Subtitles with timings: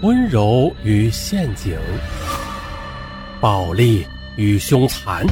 [0.00, 1.76] 温柔与陷阱，
[3.40, 5.26] 暴力与凶残，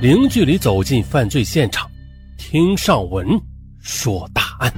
[0.00, 1.88] 零距离走进犯罪现场，
[2.36, 3.40] 听上文
[3.78, 4.72] 说大案。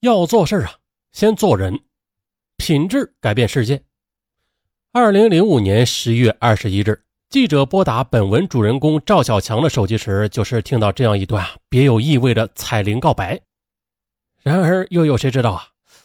[0.00, 0.72] 要做事啊，
[1.12, 1.78] 先做人，
[2.56, 3.82] 品质改变世界。
[4.92, 7.03] 二零零五年十月二十一日。
[7.34, 13.40] 记者拨打本文主人公赵小强的手机时，就是听到这样一段别有意味的彩铃告白。
[14.40, 15.64] 然而，又有谁知道啊？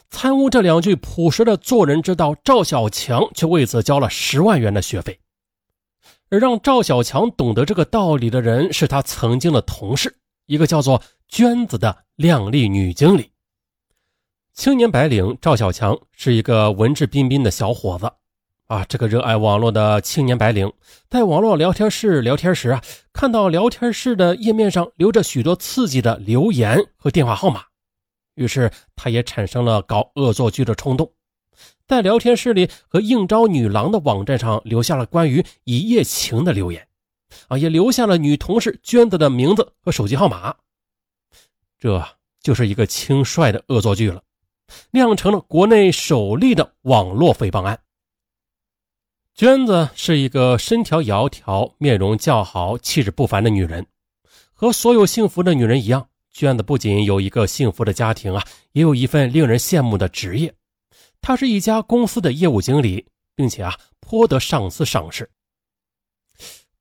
[0.09, 5.19] 参悟这两句朴实的做人之道，赵小强却为此交了十万元的学费。
[6.31, 10.17] 而让赵小强懂得这个道理的人，是他曾经的同事，
[10.47, 13.29] 一个叫做娟子的靓丽女经理。
[14.55, 18.11] 青年白领赵小强是一个文质彬彬的小伙子。
[18.69, 20.71] 啊，这个热爱网络的青年白领，
[21.09, 27.63] 在网络聊天室聊天时啊，看到聊天室的页面上留着许多刺激的留言和电话号码，
[28.35, 31.11] 于是他也产生了搞恶作剧的冲动，
[31.87, 36.87] 在聊天室里和应招女郎的网站上留下了关于一夜情的留言，
[37.47, 40.55] 啊，也留下了女同事娟子的名字和手机号码，
[41.79, 42.05] 这
[42.39, 44.21] 就是一个轻率的恶作剧了，
[44.91, 47.79] 酿成了国内首例的网络诽谤案。
[49.39, 53.85] 娟子是一个身条窈窕、面容姣好、气质不凡的女人。
[54.51, 60.53] 和所有幸福的女人一样，娟子不仅有一个幸福的家庭啊，也有一份令人羡慕的职业。
[61.21, 65.29] 她是一家公司的业务经理，并且啊，颇得上司赏识。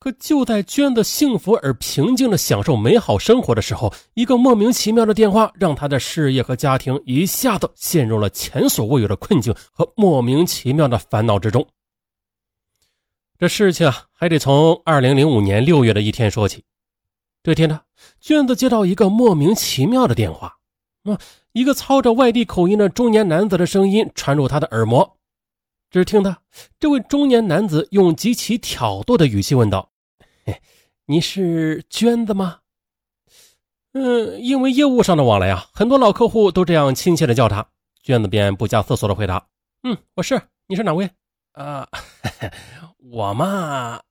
[0.00, 11.64] 可就在娟子幸福而平静的享受美好生活的时候，一个莫名其妙的电话让她的事业和家庭一下子陷入了前所未有的困境和莫名其妙的烦恼之中。
[13.38, 16.64] 这事情啊，还得从二零零五年六月的一天说起。
[17.44, 17.82] 这天呢，
[18.18, 20.56] 娟子接到一个莫名其妙的电话，
[21.04, 21.16] 啊，
[21.52, 25.16] 一个操着外地口音的中年男子的声音传入他的耳膜。
[25.88, 26.42] 只听他
[26.80, 29.92] 这位中年男子用极其挑逗的语气问道
[31.06, 32.58] ：“你是娟子吗？”
[33.94, 37.68] 嗯，因为业务上的往来啊，很多老客户都这样亲切的叫他。
[38.02, 39.46] 娟子便不加思索的回答
[39.88, 40.42] ：“嗯，我是。
[40.66, 41.08] 你是哪位？”
[41.58, 41.88] 啊。
[42.98, 44.02] 我嘛，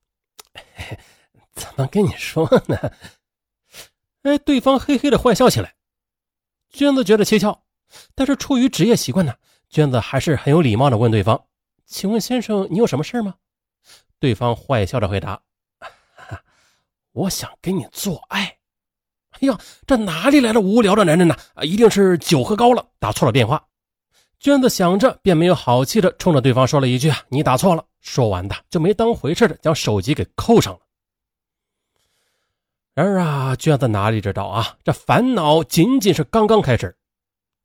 [1.54, 2.92] 怎么跟你说呢？
[4.24, 5.76] 哎，对方嘿嘿的坏笑起来。
[6.70, 7.64] 娟子觉得蹊跷，
[8.14, 9.34] 但是出于职业习惯呢，
[9.70, 11.46] 娟子还是很有礼貌的问对方
[11.86, 13.36] ：“请问先生，你有什么事吗？”
[14.20, 15.42] 对方坏笑着回答
[17.14, 18.58] ：“我想跟你做爱。”
[19.40, 21.36] 哎呀，这哪里来的无聊的男人呢？
[21.54, 23.66] 啊，一定是酒喝高了，打错了电话。
[24.40, 30.80] 娟子想着，便没有好气的冲着对方说了一句：“你打错了。”说完的就没当回事的将手机给扣上了。
[32.94, 36.96] 然而啊，娟子哪里知道啊，这烦恼仅仅是刚刚开始。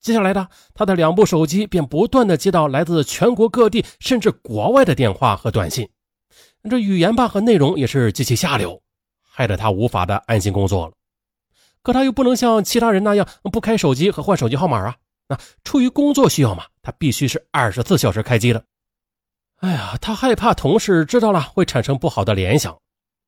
[0.01, 5.89] 接下来的，他的两部手机便不断的接到来自全国各地甚至国外的电话和短信，
[6.69, 8.83] 这语言吧和内容也是极其下流，
[9.23, 10.93] 害得他无法的安心工作了。
[11.83, 14.97] 可他又不能像其他人那样不开手机和换手机号码啊，
[15.29, 18.65] 那出于工作需要嘛，他必须是二十四小时开机的。
[19.57, 22.77] 哎呀，他害怕同事知道了会产生不好的联想。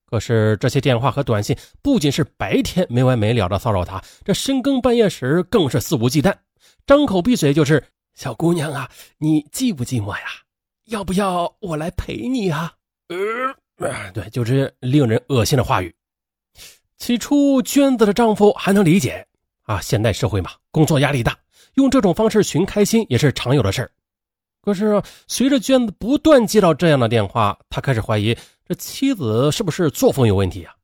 [0.07, 6.35] 可是这些电话和短信不仅是白天没完没了的骚扰他，这深更半夜时更是肆无忌惮，
[6.87, 7.83] 张口闭嘴就是
[8.15, 8.89] “小姑娘啊，
[9.19, 10.25] 你寂不寂寞呀？
[10.87, 12.73] 要不要我来陪你啊？”
[13.79, 15.93] 呃，对，就是令人恶心的话语。
[16.99, 19.27] 起初，娟子的丈夫还能理解
[19.63, 21.37] 啊，现代社会嘛，工作压力大，
[21.75, 23.91] 用这种方式寻开心也是常有的事儿。
[24.63, 28.35] 可是，随着娟子不断接到这样的电话，他开始怀疑
[28.67, 30.75] 这妻子是不是作风有问题啊？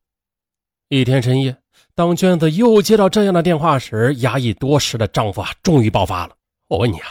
[0.89, 1.57] 一天深夜，
[1.95, 6.35] 当娟子又接到这样的电话时，压抑多时的丈夫啊，终于爆发了。
[6.67, 7.07] 我问你啊，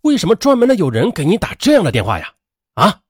[0.00, 2.32] 为什么专门的有人给你打这样的电话呀？
[2.74, 3.00] 啊？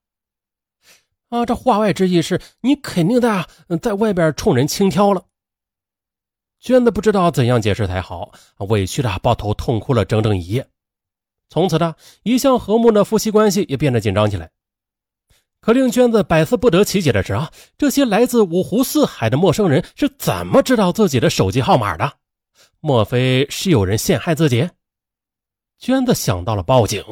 [1.28, 3.46] 啊，这话外之意是你肯定在
[3.80, 5.24] 在外边冲人轻佻了。
[6.64, 8.32] 娟子不知道怎样解释才好，
[8.70, 10.66] 委屈的抱头痛哭了整整一夜。
[11.50, 14.50] 从此呢，一向和睦的夫妻关系也变得紧张起来。
[15.60, 22.10] 可令娟子百思不得其解的是啊，这些来自五湖四海的陌生人是怎么知道自己的手机号码的？
[22.80, 24.70] 莫非是有人陷害自己？
[25.78, 27.04] 娟子想到了报警，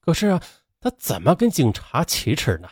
[0.00, 0.42] 可是啊，
[0.80, 2.68] 他怎么跟警察启齿呢？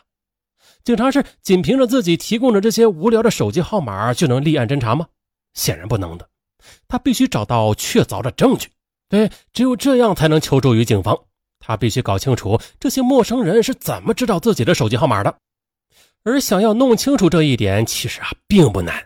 [0.83, 5.07] 警察是仅凭着自己提供的这些无聊的手机号码就能立案侦查吗？
[5.59, 6.29] 显然不能的，
[6.87, 8.71] 他必须找到确凿的证据。
[9.09, 11.19] 对，只有这样才能求助于警方。
[11.59, 15.37] 他必须搞清楚这些陌生人是怎么知道自己的手机号码的。
[16.23, 19.05] 而想要弄清楚这一点，其实啊并不难。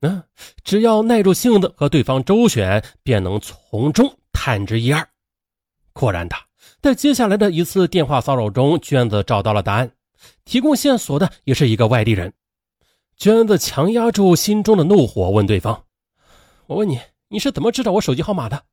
[0.00, 0.22] 嗯，
[0.64, 5.06] 只要耐住性子和对方周旋，便能从中探知一二。
[5.92, 6.36] 果然的，
[6.80, 9.90] 在接下来的一次电话骚扰中，娟子找到了答案。
[10.44, 12.32] 提供线索的也是一个外地人。
[13.16, 15.84] 娟子强压住心中的怒火，问对方
[16.68, 18.64] ：“我问你，你是怎么知道我手机号码的？”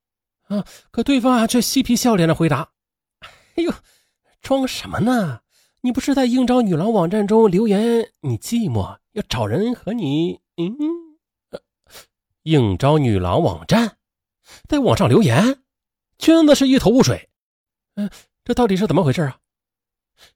[0.50, 0.66] 啊！
[0.92, 2.70] 可对方啊却嬉皮笑脸的回答
[3.56, 3.74] ：“哎呦，
[4.42, 5.40] 装什么呢？
[5.82, 10.42] 你不是在应招女郎网站中留言，你寂寞要找人和你……
[10.58, 10.76] 嗯，
[12.44, 13.98] 应招女郎网站，
[14.68, 15.64] 在网上留言。”
[16.20, 17.30] 娟子是一头雾水。
[17.96, 18.10] 嗯，
[18.44, 19.38] 这到底是怎么回事啊？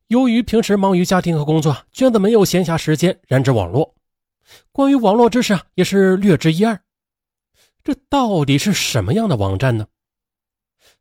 [0.07, 3.93] 由于平时忙于家庭和工作，娟子没有闲暇时间染指网络。
[4.71, 6.79] 关于网络知识啊，也是略知一二。
[7.83, 9.87] 这到底是什么样的网站呢？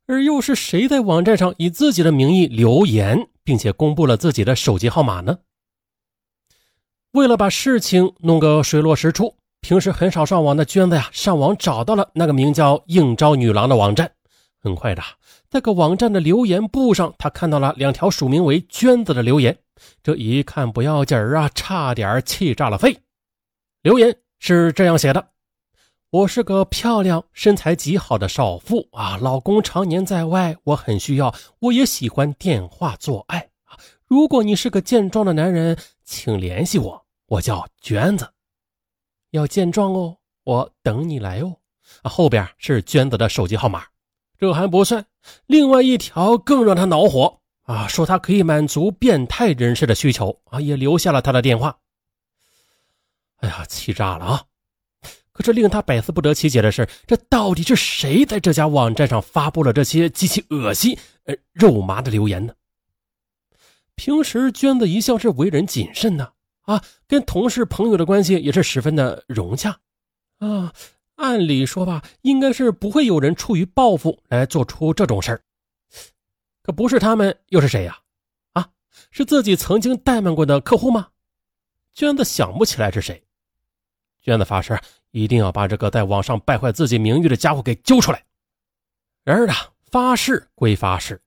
[0.06, 5.38] 而又是谁在网站上以自己的名义留言，并且公布了自己的手机号码呢？
[7.10, 14.12] 为了把事情弄个水落石出，平时很少上网的娟子呀，上网找到了那个名叫“应招女郎”的网站。
[14.60, 15.02] 很快的，
[15.48, 19.58] 在个网站的留言簿上，他看到了两条署名为“娟子”的留言。
[20.02, 22.96] 这一看不要紧儿啊，差点气炸了肺。
[23.86, 25.28] 留言是这样写的
[26.10, 33.78] ：“我是个漂亮、身材极好的少妇啊，老公常年在外，我很需要，我也喜欢电话做爱啊。
[34.04, 38.28] 如果你是个健壮的男人，请联系我，我叫娟子，
[39.30, 41.54] 要健壮哦，我等你来哦。”
[42.02, 43.84] 啊，后边是娟子的手机号码。
[44.36, 45.06] 这还不算，
[45.46, 47.86] 另外一条更让他恼火啊！
[47.86, 51.78] 说他可以满足变态人士的需求啊，也留下了他的电话。
[53.38, 54.44] 哎呀，气炸了啊！
[55.32, 62.54] 可是令他百思不得其解的是，这到底是谁在这家网站上发布了这些极其恶心、呃肉麻的留言呢？
[63.94, 69.78] 平时娟子一向是为人谨慎呢啊，跟同事朋友的关系也是十分的融洽
[70.38, 70.72] 啊。
[71.16, 75.42] 按理说吧，应该是不会有人出于报复来做出这种事儿。
[76.62, 77.98] 可不是他们又是谁呀？
[78.52, 78.68] 啊，
[79.10, 81.08] 是自己曾经怠慢过的客户吗？
[81.92, 83.22] 娟子想不起来是谁。
[84.26, 84.76] 娟子发誓
[85.12, 88.24] 一定要把这个在网上败坏自己名誉的家伙给揪出来。
[89.24, 89.54] 然而啊，
[89.88, 91.20] 发誓归发誓，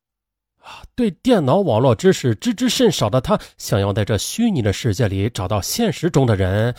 [0.61, 6.75] 啊，对电脑网络知识知之甚少的他，想要在这虚拟的世界里找到现实中的人，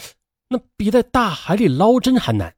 [0.51, 2.55] 那比在大海里捞针还难。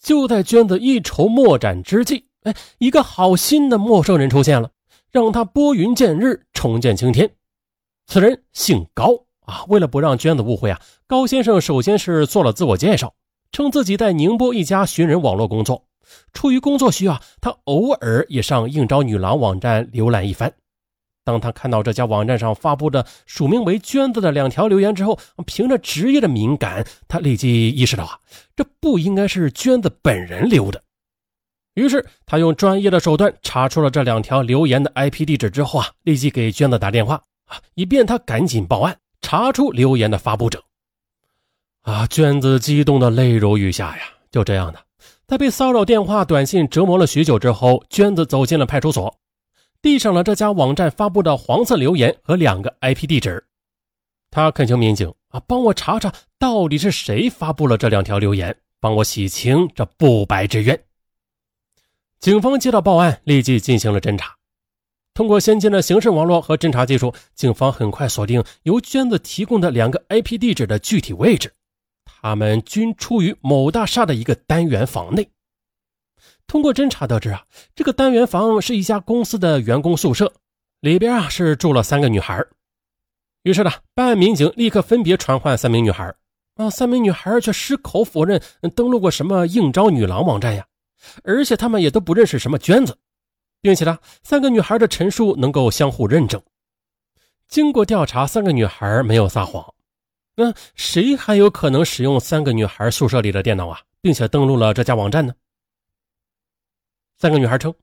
[0.00, 4.70] 就在娟子一筹莫展之际，哎，一个好心的陌生人出现了，
[5.12, 7.30] 让他拨云见日，重见青天。
[8.06, 13.14] 此人姓高啊，为了不让娟子误会啊，高先生首先是做了自我介绍，
[13.52, 15.86] 称自己在宁波一家寻人网络工作，
[16.32, 20.52] 出于工作需要，他偶尔也上应招女郎网站浏览一番。
[21.26, 28.18] 当他看到这家网站上发布的署名为“娟子”的两条留言之后，凭着职业的敏感，他立即意识到啊，
[28.54, 30.82] 这不应该是娟子本人留的。
[31.72, 37.14] 于是他用专业的手段查出了这两条留言的 IP 地址之后啊，立即给娟子打电话
[37.46, 38.94] 啊，以便他赶紧报案，
[39.24, 40.62] 查出留言的发布者。
[41.80, 44.02] 啊，娟子激动的泪如雨下呀！
[44.30, 44.78] 就这样的，
[45.26, 49.18] 在被骚扰电话、短信折磨了许久之后，娟子走进了派出所。
[49.80, 53.42] 递上了这家网站发布的黄色留言和两个 IP 地址，
[54.30, 60.78] 他恳求民警啊，帮我查查到底是谁发布了这两条留言，帮我洗清这不白之冤。
[62.20, 64.36] 警方接到报案，立即进行了侦查。
[65.14, 71.52] 通过先进的刑事网络和侦查技术，警方很快锁定由娟子提供的两个 IP 地址的具体位置，
[72.04, 75.28] 他们均处于某大厦的一个单元房内。
[76.48, 77.44] 通过侦查得知啊，
[77.76, 80.32] 这个单元房是一家公司的员工宿舍，
[80.80, 82.44] 里边啊是住了三个女孩。
[83.44, 86.12] 于是呢，办案民警立刻分别传唤三名女孩，
[86.56, 88.42] 啊，三名女孩却矢口否认
[88.74, 90.66] 登录过什么应招女郎网站呀，
[91.22, 92.98] 而且他们也都不认识什么娟子，
[93.64, 96.38] 并且呢，三个女孩的陈述能够相互认证。
[97.48, 99.64] 经过调查，三个女孩没有撒谎，
[100.36, 105.32] 那谁还有可能使用三个女孩宿舍里的电脑啊，并且登录了这家网站呢？
[107.16, 107.74] 三个女孩称，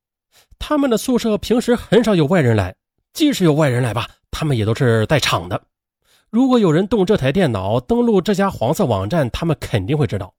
[0.59, 2.75] 他们的宿舍平时很少有外人来，
[3.11, 5.59] 即使有外人来吧，他们也都是在场的。
[6.29, 10.31] 如果有人动这台电脑登录这家黄色网站，他们肯定会知道。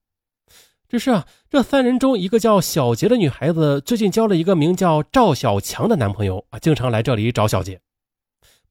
[0.92, 7.80] 只是啊，这三人中一个叫小杰的女孩子，最近交了一个名叫赵小强的男朋友啊，经常来这里找小杰。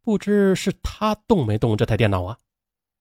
[0.04, 2.38] 不知是他动没动这台电脑啊？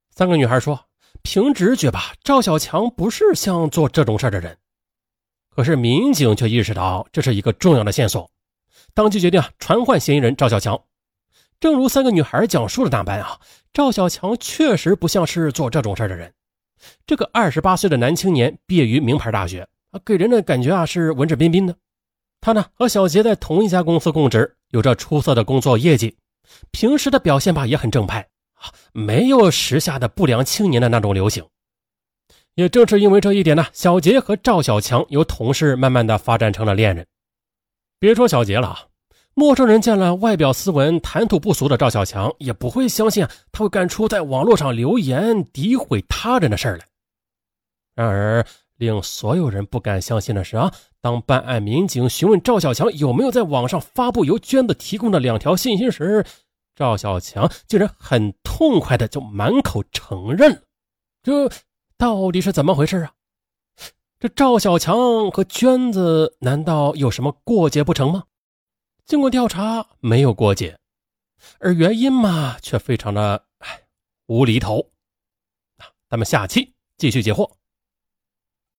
[0.09, 0.87] 三个女孩说，
[1.21, 4.57] 凭直觉吧，赵小强不是像做这种事的人。
[5.51, 8.31] 可是民警却意识到这是一个重要的线索，
[8.95, 10.83] 当即决定啊传唤嫌疑人赵小强。
[11.61, 13.39] 正如三个女孩讲述的那般啊，
[13.75, 16.33] 赵小强确实不像是做这种事的人。
[17.07, 21.77] 这个二十八岁的男青年毕业于名牌大学啊，给人的感觉啊是文质彬彬的。
[22.41, 26.17] 他呢和小杰在同一家公司供职，有着出色的工作业绩，
[26.71, 31.45] 平时的表现吧也很正派啊，没有时下的不良青年的那种流行。
[32.55, 37.07] 也正是因为这一点呢，小杰和赵小强由同事慢慢的发展成了恋人。
[37.99, 38.87] 别说小杰了啊，
[39.35, 46.87] 陌生人见了外表斯文、谈吐不俗的赵小强，也不会相信他会干出在网络上留言诋毁他人的事儿来。
[47.95, 48.45] 然而，
[48.77, 56.25] 令所有人不敢相信的是啊，当办案民警询问赵小强有没有在网上发布由娟子提供的两条信息时，
[56.75, 60.59] 赵小强竟然很痛快的就满口承认了。
[61.23, 61.51] 这
[61.97, 63.13] 到底是怎么回事啊？
[64.19, 68.25] 这赵小强和娟子难道有什么过节不成吗？
[69.11, 70.79] 经过调查，没有过节，
[71.59, 73.83] 而原因嘛，却非常的唉
[74.27, 74.93] 无厘头。
[75.79, 77.51] 那咱们下期继续解惑。